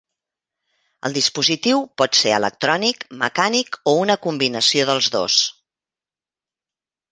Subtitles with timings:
[1.09, 5.39] El dispositiu pot ser electrònic, mecànic, o una combinació dels dos.